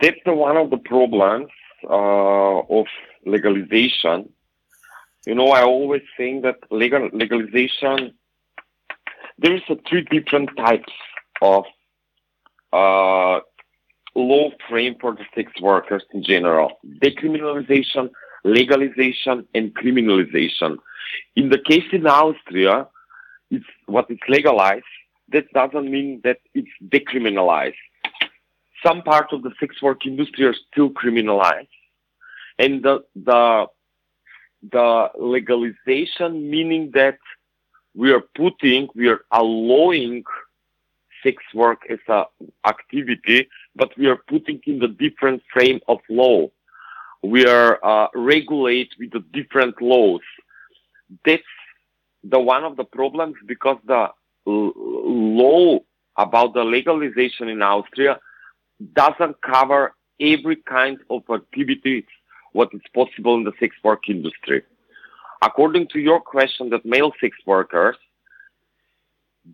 That's 0.00 0.16
the, 0.24 0.32
one 0.32 0.56
of 0.56 0.70
the 0.70 0.78
problems 0.78 1.48
uh, 1.84 2.58
of 2.78 2.86
legalization. 3.26 4.30
You 5.26 5.34
know, 5.34 5.48
I 5.48 5.62
always 5.62 6.02
think 6.16 6.42
that 6.44 6.56
legal 6.70 7.10
legalization. 7.12 8.14
There 9.38 9.54
is 9.54 9.62
a 9.68 9.76
three 9.88 10.02
different 10.10 10.50
types 10.56 10.92
of 11.42 11.64
uh, 12.72 13.40
law 14.16 14.50
frame 14.68 14.96
for 15.00 15.14
the 15.14 15.24
sex 15.34 15.52
workers 15.60 16.02
in 16.12 16.22
general. 16.22 16.78
Decriminalization, 17.02 18.10
legalization, 18.44 19.46
and 19.54 19.74
criminalization. 19.74 20.78
In 21.36 21.50
the 21.50 21.58
case 21.58 21.84
in 21.92 22.06
Austria, 22.06 22.88
it's 23.50 23.64
what 23.86 24.10
is 24.10 24.18
legalized. 24.28 24.84
That 25.28 25.52
doesn't 25.52 25.90
mean 25.90 26.20
that 26.24 26.38
it's 26.54 26.70
decriminalized. 26.88 27.74
Some 28.84 29.02
parts 29.02 29.32
of 29.32 29.42
the 29.42 29.52
sex 29.60 29.80
work 29.82 30.06
industry 30.06 30.46
are 30.46 30.54
still 30.72 30.90
criminalized. 30.90 31.68
And 32.58 32.82
the, 32.82 33.04
the, 33.14 33.66
the 34.70 35.10
legalization 35.18 36.50
meaning 36.50 36.92
that 36.94 37.18
we 37.94 38.12
are 38.12 38.22
putting, 38.34 38.88
we 38.94 39.08
are 39.08 39.22
allowing 39.30 40.24
sex 41.22 41.42
work 41.54 41.82
as 41.90 41.98
an 42.08 42.24
activity, 42.66 43.48
but 43.76 43.96
we 43.96 44.06
are 44.06 44.16
putting 44.16 44.60
in 44.66 44.78
the 44.78 44.88
different 44.88 45.42
frame 45.52 45.80
of 45.86 45.98
law. 46.08 46.48
We 47.22 47.46
are 47.46 47.78
uh, 47.84 48.08
regulate 48.14 48.90
with 48.98 49.12
the 49.12 49.24
different 49.32 49.80
laws. 49.80 50.22
That's 51.24 51.42
the 52.24 52.40
one 52.40 52.64
of 52.64 52.76
the 52.76 52.84
problems 52.84 53.36
because 53.46 53.78
the 53.86 54.08
law 54.46 55.78
about 56.16 56.54
the 56.54 56.64
legalization 56.64 57.48
in 57.48 57.62
Austria 57.62 58.18
doesn't 58.94 59.40
cover 59.42 59.94
every 60.20 60.56
kind 60.56 60.98
of 61.10 61.22
activities 61.30 62.04
what 62.52 62.70
is 62.72 62.80
possible 62.94 63.34
in 63.36 63.44
the 63.44 63.52
sex 63.60 63.76
work 63.84 64.08
industry. 64.08 64.62
According 65.42 65.88
to 65.88 65.98
your 65.98 66.20
question 66.20 66.70
that 66.70 66.86
male 66.86 67.12
sex 67.20 67.36
workers, 67.44 67.96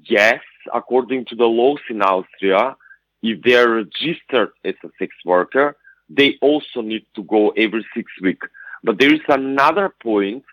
yes, 0.04 0.40
according 0.72 1.24
to 1.26 1.34
the 1.34 1.44
laws 1.44 1.80
in 1.90 2.00
Austria, 2.02 2.76
if 3.22 3.42
they 3.42 3.54
are 3.54 3.70
registered 3.70 4.50
as 4.64 4.74
a 4.84 4.88
sex 4.98 5.14
worker, 5.24 5.76
they 6.08 6.38
also 6.42 6.80
need 6.82 7.06
to 7.14 7.22
go 7.24 7.50
every 7.50 7.86
six 7.94 8.10
weeks. 8.20 8.46
But 8.82 8.98
there 8.98 9.12
is 9.12 9.20
another 9.28 9.94
point 10.02 10.44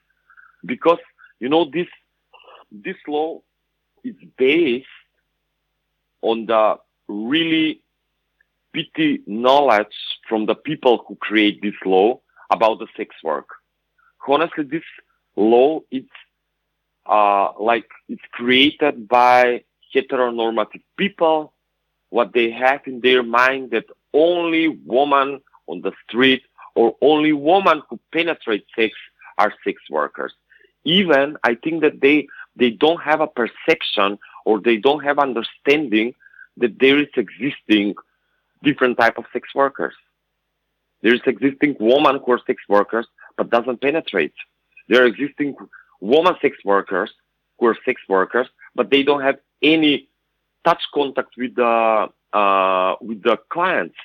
because 0.66 1.00
you 1.40 1.50
know 1.50 1.66
this 1.66 1.88
this 2.72 2.96
law 3.08 3.42
is 4.04 4.16
based 4.38 4.88
on 6.22 6.46
the 6.46 6.78
really 7.08 7.82
pity 8.74 9.22
knowledge 9.26 9.96
from 10.28 10.46
the 10.46 10.56
people 10.56 11.04
who 11.08 11.16
create 11.16 11.62
this 11.62 11.74
law 11.86 12.20
about 12.52 12.80
the 12.80 12.88
sex 12.96 13.16
work. 13.24 13.48
Honestly, 14.28 14.64
this 14.64 14.84
law 15.36 15.80
it's 15.90 16.08
uh, 17.06 17.52
like 17.60 17.90
it's 18.08 18.22
created 18.32 19.08
by 19.08 19.64
heteronormative 19.96 20.84
people, 20.98 21.54
what 22.10 22.34
they 22.34 22.50
have 22.52 22.82
in 22.86 23.02
their 23.02 23.24
mind 23.24 23.72
that 23.72 23.86
only 24.14 24.68
women 24.86 25.42
on 25.68 25.82
the 25.82 25.92
street 26.08 26.44
or 26.76 26.96
only 27.02 27.34
women 27.34 27.82
who 27.90 28.00
penetrate 28.12 28.66
sex 28.76 28.94
are 29.38 29.54
sex 29.64 29.82
workers. 29.90 30.34
Even 30.84 31.38
I 31.44 31.56
think 31.56 31.82
that 31.82 32.02
they 32.02 32.28
they 32.56 32.72
don't 32.72 33.02
have 33.02 33.22
a 33.22 33.28
perception 33.28 34.18
or 34.46 34.60
they 34.60 34.78
don't 34.78 35.04
have 35.04 35.20
understanding 35.20 36.14
that 36.58 36.80
there 36.80 36.98
is 36.98 37.08
existing 37.16 37.96
different 38.64 38.98
type 38.98 39.18
of 39.18 39.26
sex 39.32 39.50
workers. 39.56 39.94
There 41.02 41.14
is 41.14 41.22
existing 41.26 41.78
woman 41.80 42.20
who 42.24 42.34
are 42.34 42.42
sex 42.46 42.64
workers 42.68 43.08
but 43.38 43.50
doesn't 43.50 43.82
penetrate. 43.82 44.34
There 44.88 45.04
are 45.04 45.06
existing 45.06 45.56
woman 46.02 46.36
sex 46.42 46.58
workers 46.66 47.12
who 47.58 47.68
are 47.68 47.78
sex 47.86 48.02
workers 48.10 48.48
but 48.76 48.90
they 48.90 49.04
don't 49.04 49.22
have 49.22 49.38
any 49.62 50.09
touch 50.64 50.82
contact 50.94 51.36
with 51.38 51.56
the 51.56 52.08
uh, 52.34 52.96
with 53.02 53.24
the 53.24 53.38
clients. 53.50 53.96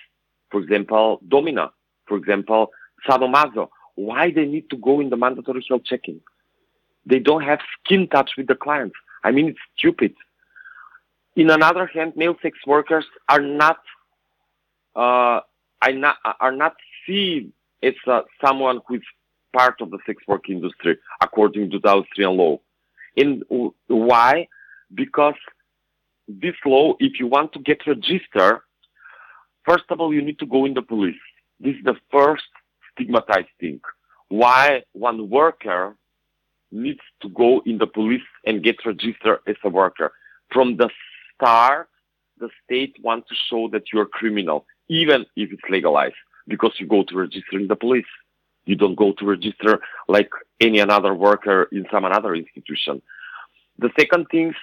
For 0.51 0.61
example, 0.61 1.21
Domina. 1.27 1.73
For 2.07 2.17
example, 2.17 2.71
Sadomaso. 3.07 3.69
Why 3.97 4.31
they 4.31 4.47
need 4.47 4.71
to 4.71 4.77
go 4.77 5.01
in 5.01 5.11
the 5.11 5.17
mandatory 5.17 5.65
health 5.69 5.85
checking? 5.85 6.21
They 7.07 7.19
don't 7.19 7.43
have 7.43 7.61
skin 7.79 8.09
touch 8.09 8.33
with 8.37 8.47
the 8.47 8.55
clients. 8.55 8.97
I 9.23 9.31
mean, 9.31 9.49
it's 9.49 9.59
stupid. 9.77 10.15
In 11.37 11.51
another 11.51 11.87
hand, 11.87 12.15
male 12.17 12.37
sex 12.43 12.59
workers 12.67 13.05
are 13.29 13.41
not 13.41 13.79
uh, 14.97 15.41
are 15.83 15.93
not 15.93 16.17
are 16.41 16.53
not 16.53 16.75
seen 17.07 17.53
as 17.83 17.95
uh, 18.07 18.23
someone 18.45 18.81
who 18.87 18.95
is 18.97 19.03
part 19.53 19.81
of 19.81 19.91
the 19.91 19.99
sex 20.07 20.23
work 20.27 20.49
industry 20.49 20.97
according 21.21 21.71
to 21.71 21.79
the 21.79 21.89
Austrian 21.89 22.37
law. 22.37 22.59
And 23.17 23.45
why? 23.87 24.49
because 24.95 25.35
this 26.29 26.55
law, 26.65 26.95
if 27.01 27.19
you 27.19 27.27
want 27.27 27.53
to 27.53 27.59
get 27.59 27.87
registered, 27.87 28.61
first 29.65 29.85
of 29.91 30.01
all, 30.01 30.13
you 30.13 30.23
need 30.23 30.39
to 30.39 30.47
go 30.47 30.65
in 30.65 30.75
the 30.75 30.83
police. 30.83 31.21
This 31.61 31.77
is 31.77 31.85
the 31.85 31.97
first 32.11 32.45
stigmatized 32.93 33.49
thing. 33.61 33.81
Why 34.29 34.83
one 34.93 35.29
worker 35.31 35.97
needs 36.75 37.01
to 37.23 37.29
go 37.29 37.63
in 37.65 37.79
the 37.79 37.87
police 37.87 38.29
and 38.45 38.63
get 38.63 38.85
registered 38.85 39.39
as 39.47 39.57
a 39.65 39.71
worker. 39.71 40.13
From 40.53 40.77
the 40.77 40.91
start, 41.35 41.89
the 42.39 42.51
state 42.65 42.97
wants 43.01 43.29
to 43.29 43.35
show 43.49 43.69
that 43.69 43.85
you're 43.93 44.07
criminal, 44.07 44.67
even 44.89 45.25
if 45.37 45.53
it's 45.53 45.63
legalized, 45.71 46.17
because 46.49 46.73
you 46.79 46.87
go 46.87 47.05
to 47.05 47.17
register 47.17 47.59
in 47.59 47.69
the 47.69 47.77
police. 47.77 48.13
You 48.67 48.77
don't 48.77 48.97
go 48.97 49.13
to 49.13 49.25
register 49.25 49.81
like 50.09 50.31
any 50.61 50.81
another 50.81 51.15
worker 51.15 51.69
in 51.71 51.87
some 51.93 52.05
another 52.05 52.35
institution. 52.35 53.01
The 53.79 53.91
second 53.99 54.27
thing 54.31 54.55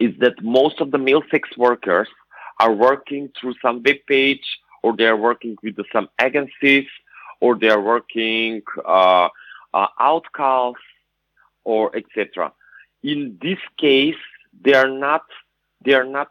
is 0.00 0.12
that 0.18 0.42
most 0.42 0.80
of 0.80 0.90
the 0.90 0.98
male 0.98 1.22
sex 1.30 1.48
workers 1.56 2.08
are 2.60 2.72
working 2.72 3.30
through 3.38 3.54
some 3.60 3.82
web 3.82 3.96
page 4.06 4.44
or 4.82 4.96
they 4.96 5.06
are 5.06 5.16
working 5.16 5.56
with 5.62 5.76
some 5.92 6.08
agencies 6.20 6.86
or 7.40 7.56
they 7.56 7.68
are 7.68 7.80
working 7.80 8.62
uh, 8.84 9.28
uh, 9.72 9.88
outcalls 10.00 10.74
or 11.64 11.94
etc. 11.96 12.52
In 13.02 13.38
this 13.42 13.58
case, 13.78 14.22
they 14.62 14.74
are 14.74 14.88
not 14.88 15.24
they 15.84 15.94
are 15.94 16.04
not 16.04 16.30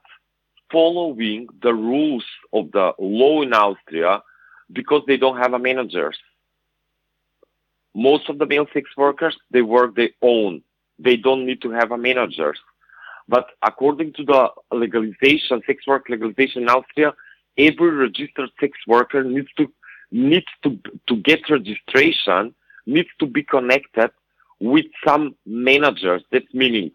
following 0.72 1.48
the 1.62 1.74
rules 1.74 2.25
of 2.51 2.72
the 2.72 2.93
law 2.98 3.41
in 3.41 3.53
Austria 3.53 4.22
because 4.72 5.03
they 5.08 5.17
don't 5.17 5.38
have 5.38 5.53
a 5.53 5.60
managers. 5.60 6.17
Most 7.93 8.27
of 8.29 8.39
the 8.39 8.48
male 8.48 8.65
sex 8.74 8.89
workers, 8.98 9.38
they 9.51 9.62
work 9.62 9.96
their 9.96 10.10
own. 10.22 10.63
They 10.98 11.15
don't 11.15 11.46
need 11.46 11.62
to 11.62 11.70
have 11.72 11.91
a 11.91 11.98
managers. 11.98 12.60
But 13.27 13.48
according 13.62 14.13
to 14.13 14.24
the 14.24 14.50
legalization, 14.72 15.62
sex 15.65 15.88
work 15.88 16.06
legalization 16.10 16.63
in 16.63 16.70
Austria, 16.70 17.13
every 17.58 17.92
registered 17.92 18.50
sex 18.60 18.77
worker 18.88 19.24
needs 19.24 19.48
to 19.58 19.72
needs 20.12 20.48
to 20.63 20.80
to 21.08 21.15
get 21.18 21.50
registration, 21.50 22.53
needs 22.86 23.10
to 23.20 23.25
be 23.25 23.44
connected 23.44 24.12
with 24.60 24.86
some 25.06 25.36
managers. 25.46 26.24
That's 26.32 26.53
meaning 26.53 26.92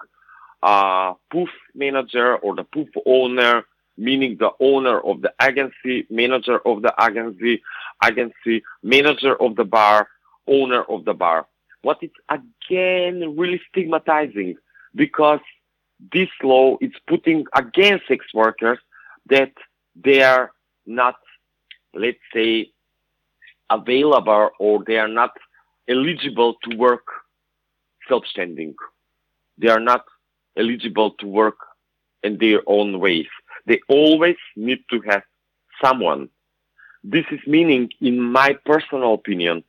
uh, 0.63 1.15
Puff 1.31 1.49
manager 1.75 2.37
or 2.37 2.55
the 2.55 2.65
Puff 2.65 2.89
owner, 3.07 3.65
meaning 3.97 4.37
the 4.39 4.51
owner 4.61 5.01
of 5.01 5.23
the 5.23 5.33
agency, 5.43 6.07
manager 6.11 6.59
of 6.67 6.83
the 6.83 6.95
agency, 7.01 7.63
agency, 8.05 8.63
manager 8.83 9.41
of 9.41 9.57
the 9.57 9.65
bar, 9.65 10.09
owner 10.47 10.83
of 10.83 11.05
the 11.05 11.15
bar. 11.15 11.47
What 11.83 11.99
is 12.03 12.11
again 12.29 13.37
really 13.37 13.61
stigmatizing 13.71 14.57
because 14.95 15.41
this 16.13 16.29
law 16.43 16.77
is 16.81 16.93
putting 17.07 17.45
against 17.55 18.07
sex 18.07 18.27
workers 18.33 18.79
that 19.27 19.53
they 19.97 20.23
are 20.23 20.53
not, 20.87 21.17
let's 21.95 22.19
say, 22.33 22.71
available 23.71 24.51
or 24.59 24.83
they 24.87 24.99
are 24.99 25.09
not 25.09 25.33
eligible 25.89 26.55
to 26.63 26.77
work 26.77 27.07
self-standing. 28.09 28.75
They 29.59 29.69
are 29.69 29.81
not 29.81 30.05
eligible 30.57 31.13
to 31.13 31.27
work 31.27 31.57
in 32.23 32.39
their 32.39 32.63
own 32.67 33.01
ways. 33.01 33.27
They 33.67 33.81
always 33.89 34.37
need 34.57 34.81
to 34.91 35.01
have 35.03 35.23
someone. 35.83 36.29
This 37.05 37.25
is 37.31 37.41
meaning, 37.47 37.91
in 38.01 38.21
my 38.21 38.57
personal 38.65 39.15
opinion, 39.15 39.65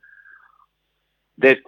that 1.38 1.58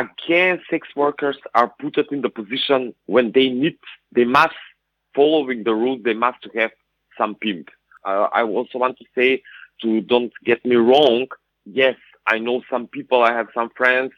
again, 0.00 0.60
sex 0.70 0.88
workers 0.96 1.36
are 1.54 1.72
put 1.80 1.98
in 2.12 2.22
the 2.22 2.28
position 2.28 2.94
when 3.06 3.32
they 3.32 3.48
need, 3.48 3.78
they 4.12 4.24
must, 4.24 4.54
following 5.14 5.64
the 5.64 5.74
rules, 5.74 6.02
they 6.04 6.14
must 6.14 6.46
have 6.54 6.70
some 7.16 7.34
pimp. 7.34 7.68
Uh, 8.04 8.28
I 8.32 8.42
also 8.42 8.78
want 8.78 8.98
to 8.98 9.04
say, 9.14 9.42
to 9.82 10.00
don't 10.00 10.32
get 10.44 10.64
me 10.64 10.76
wrong, 10.76 11.26
yes, 11.64 11.96
I 12.26 12.38
know 12.38 12.62
some 12.70 12.86
people, 12.86 13.22
I 13.22 13.32
have 13.32 13.48
some 13.54 13.70
friends, 13.76 14.12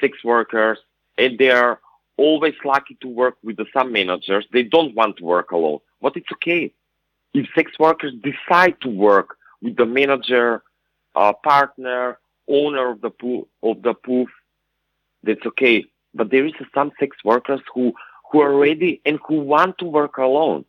sex 0.00 0.18
workers, 0.24 0.78
and 1.16 1.38
they 1.38 1.50
are 1.50 1.80
always 2.16 2.54
lucky 2.64 2.96
to 3.00 3.08
work 3.08 3.36
with 3.42 3.56
the 3.56 3.66
some 3.72 3.92
managers. 3.92 4.46
They 4.52 4.62
don't 4.62 4.94
want 4.94 5.18
to 5.18 5.24
work 5.24 5.50
alone, 5.52 5.80
but 6.00 6.16
it's 6.16 6.30
okay. 6.32 6.72
If 7.34 7.46
sex 7.54 7.72
workers 7.78 8.12
decide 8.22 8.80
to 8.82 8.88
work 8.88 9.36
with 9.62 9.76
the 9.76 9.86
manager, 9.86 10.62
uh, 11.14 11.32
partner, 11.32 12.18
owner 12.48 12.90
of 12.90 13.00
the 13.00 13.10
pool, 13.10 13.48
of 13.62 13.82
the 13.82 13.94
Puff, 13.94 14.28
that's 15.26 15.44
okay. 15.46 15.84
But 16.14 16.30
there 16.30 16.46
is 16.46 16.54
some 16.74 16.92
sex 16.98 17.16
workers 17.24 17.60
who, 17.74 17.92
who 18.30 18.40
are 18.40 18.56
ready 18.56 19.00
and 19.04 19.18
who 19.26 19.40
want 19.40 19.78
to 19.78 19.84
work 19.84 20.16
alone. 20.16 20.64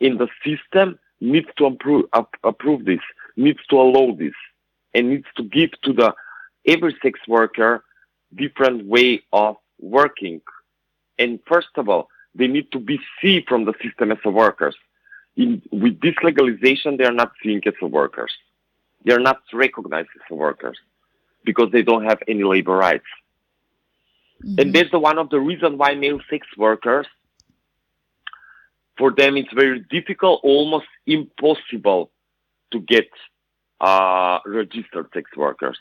In 0.00 0.16
the 0.16 0.28
system 0.44 0.98
needs 1.20 1.48
to 1.58 1.66
approve, 1.66 2.06
approve 2.44 2.84
this, 2.84 3.00
needs 3.36 3.58
to 3.70 3.80
allow 3.80 4.14
this, 4.14 4.34
and 4.94 5.10
needs 5.10 5.26
to 5.36 5.42
give 5.42 5.70
to 5.82 5.92
the 5.92 6.14
every 6.66 6.96
sex 7.02 7.20
worker 7.28 7.84
different 8.34 8.86
way 8.86 9.22
of 9.32 9.56
working. 9.80 10.40
And 11.18 11.40
first 11.46 11.68
of 11.76 11.88
all, 11.88 12.08
they 12.34 12.46
need 12.46 12.70
to 12.72 12.78
be 12.78 13.00
seen 13.20 13.44
from 13.48 13.64
the 13.64 13.74
system 13.82 14.12
as 14.12 14.18
workers. 14.24 14.76
In, 15.36 15.62
with 15.72 16.00
this 16.00 16.14
legalization, 16.22 16.96
they 16.96 17.04
are 17.04 17.12
not 17.12 17.32
seen 17.42 17.60
as 17.66 17.74
workers. 17.80 18.32
They 19.04 19.12
are 19.12 19.20
not 19.20 19.38
recognized 19.52 20.08
as 20.16 20.36
workers 20.36 20.78
because 21.44 21.70
they 21.72 21.82
don't 21.82 22.04
have 22.04 22.20
any 22.28 22.44
labor 22.44 22.76
rights. 22.76 23.06
Mm-hmm. 24.44 24.60
And 24.60 24.74
that's 24.74 24.90
the, 24.90 24.98
one 24.98 25.18
of 25.18 25.30
the 25.30 25.40
reasons 25.40 25.76
why 25.76 25.94
male 25.94 26.20
sex 26.30 26.46
workers, 26.56 27.06
for 28.96 29.12
them, 29.12 29.36
it's 29.36 29.52
very 29.52 29.80
difficult, 29.90 30.40
almost 30.42 30.86
impossible 31.06 32.10
to 32.72 32.80
get 32.80 33.08
uh, 33.80 34.38
registered 34.44 35.08
sex 35.14 35.30
workers. 35.36 35.78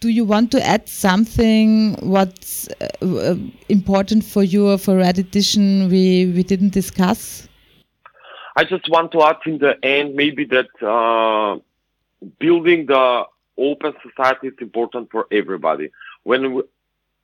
Do 0.00 0.08
you 0.08 0.24
want 0.24 0.50
to 0.50 0.66
add 0.66 0.88
something? 0.88 1.94
What's 2.00 2.68
uh, 3.00 3.36
important 3.68 4.24
for 4.24 4.42
you 4.42 4.68
or 4.68 4.78
for 4.78 4.96
Red 4.96 5.18
Edition 5.18 5.88
we, 5.88 6.32
we 6.34 6.42
didn't 6.42 6.72
discuss? 6.72 7.48
I 8.56 8.64
just 8.64 8.90
want 8.90 9.12
to 9.12 9.22
add 9.22 9.36
in 9.46 9.58
the 9.58 9.78
end 9.84 10.14
maybe 10.14 10.44
that 10.46 10.68
uh, 10.82 11.60
building 12.38 12.86
the 12.86 13.24
open 13.56 13.94
society 14.02 14.48
is 14.48 14.54
important 14.60 15.10
for 15.10 15.26
everybody. 15.30 15.90
When 16.24 16.54
we, 16.54 16.62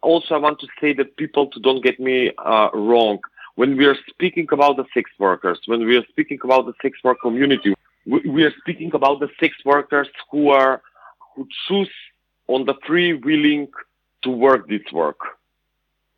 also 0.02 0.34
I 0.34 0.38
want 0.38 0.60
to 0.60 0.68
say 0.80 0.92
that 0.94 1.16
people 1.16 1.48
to 1.48 1.60
don't 1.60 1.82
get 1.82 1.98
me 1.98 2.32
uh, 2.38 2.68
wrong. 2.72 3.18
When 3.56 3.76
we 3.76 3.86
are 3.86 3.96
speaking 4.08 4.46
about 4.52 4.76
the 4.76 4.84
sex 4.94 5.10
workers, 5.18 5.58
when 5.66 5.84
we 5.84 5.96
are 5.96 6.04
speaking 6.08 6.38
about 6.44 6.66
the 6.66 6.74
sex 6.80 6.98
work 7.02 7.18
community, 7.20 7.74
we, 8.06 8.20
we 8.20 8.44
are 8.44 8.52
speaking 8.58 8.92
about 8.94 9.20
the 9.20 9.28
sex 9.40 9.56
workers 9.64 10.08
who 10.30 10.50
are 10.50 10.82
who 11.34 11.46
choose 11.66 11.90
on 12.46 12.64
the 12.64 12.74
free 12.86 13.14
willing 13.14 13.68
to 14.22 14.30
work 14.30 14.68
this 14.68 14.82
work. 14.92 15.18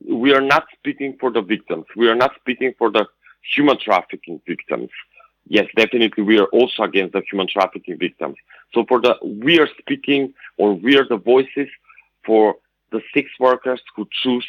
We 0.08 0.32
are 0.32 0.40
not 0.40 0.64
speaking 0.78 1.16
for 1.20 1.30
the 1.30 1.42
victims. 1.42 1.84
We 1.96 2.08
are 2.08 2.14
not 2.14 2.32
speaking 2.40 2.74
for 2.78 2.90
the 2.90 3.06
human 3.54 3.78
trafficking 3.78 4.40
victims. 4.46 4.90
Yes, 5.46 5.66
definitely 5.76 6.22
we 6.22 6.38
are 6.38 6.46
also 6.46 6.84
against 6.84 7.12
the 7.12 7.22
human 7.30 7.48
trafficking 7.48 7.98
victims. 7.98 8.36
So 8.72 8.84
for 8.88 9.00
the, 9.00 9.16
we 9.22 9.58
are 9.58 9.68
speaking 9.78 10.32
or 10.58 10.74
we 10.74 10.96
are 10.96 11.06
the 11.08 11.16
voices 11.16 11.68
for 12.24 12.56
the 12.92 13.00
sex 13.14 13.28
workers 13.38 13.80
who 13.94 14.08
choose 14.22 14.46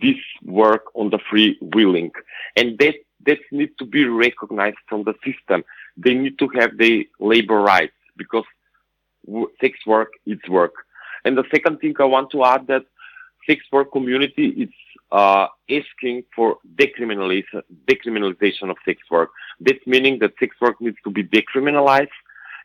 this 0.00 0.16
work 0.44 0.84
on 0.94 1.10
the 1.10 1.18
free 1.30 1.58
willing. 1.60 2.10
And 2.56 2.78
that, 2.78 2.94
that 3.26 3.38
needs 3.52 3.72
to 3.78 3.84
be 3.84 4.04
recognized 4.06 4.78
from 4.88 5.04
the 5.04 5.14
system. 5.24 5.64
They 5.96 6.14
need 6.14 6.38
to 6.38 6.48
have 6.58 6.76
their 6.76 7.04
labor 7.20 7.60
rights 7.60 7.92
because 8.16 8.44
sex 9.60 9.78
work 9.86 10.12
is 10.26 10.38
work. 10.48 10.74
And 11.24 11.36
the 11.36 11.44
second 11.50 11.80
thing 11.80 11.94
I 11.98 12.04
want 12.04 12.30
to 12.32 12.44
add 12.44 12.66
that 12.66 12.84
sex 13.46 13.62
work 13.72 13.92
community 13.92 14.48
is 14.48 14.68
uh, 15.12 15.46
asking 15.70 16.24
for 16.34 16.58
decriminalization, 16.74 17.62
decriminalization 17.86 18.70
of 18.70 18.76
sex 18.84 19.00
work. 19.10 19.30
This 19.60 19.78
meaning 19.86 20.18
that 20.20 20.32
sex 20.40 20.56
work 20.60 20.80
needs 20.80 20.96
to 21.04 21.10
be 21.10 21.22
decriminalized 21.22 22.08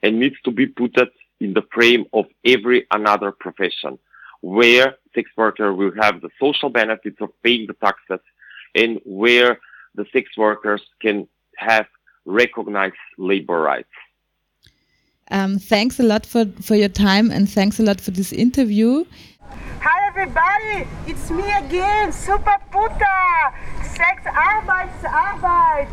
and 0.02 0.20
needs 0.20 0.36
to 0.46 0.52
be 0.52 0.66
put 0.66 0.98
in 1.40 1.54
the 1.54 1.64
frame 1.74 2.06
of 2.14 2.26
every 2.46 2.86
another 2.92 3.32
profession 3.32 4.00
where 4.42 4.96
sex 5.14 5.30
worker 5.36 5.74
will 5.74 5.92
have 6.02 6.22
the 6.22 6.30
social 6.40 6.70
benefits 6.70 7.18
of 7.22 7.30
paying 7.44 7.68
the 7.68 7.74
taxes 7.74 8.20
and 8.76 9.00
where 9.06 9.60
the 9.96 10.06
sex 10.14 10.30
workers 10.38 10.82
can 11.02 11.28
have 11.58 11.88
recognized 12.26 12.96
labor 13.18 13.60
rights. 13.60 13.90
Um, 15.32 15.60
thanks 15.60 16.00
a 16.00 16.04
lot 16.04 16.26
for, 16.26 16.46
for 16.62 16.76
your 16.76 16.90
time 16.90 17.32
and 17.32 17.50
thanks 17.50 17.80
a 17.80 17.84
lot 17.84 18.02
for 18.02 18.12
this 18.12 18.32
interview. 18.32 19.06
Hi 19.82 20.08
everybody, 20.08 20.90
it's 21.08 21.30
me 21.30 21.44
again, 21.54 22.12
Super 22.12 22.58
Puta! 22.72 23.54
Sex 23.84 24.24
Arbeit 24.26 24.90
ist 24.98 25.06
Arbeit! 25.06 25.88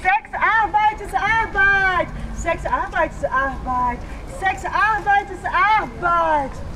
Sex 0.00 0.30
Arbeit 0.34 1.00
ist 1.00 1.14
Arbeit! 1.14 2.08
Sex 2.36 2.64
Arbeit 2.66 3.10
ist 3.10 3.24
Arbeit! 3.24 3.98
Sex 4.38 4.64
Arbeit 4.64 5.30
ist 5.30 5.44
Arbeit! 5.46 6.71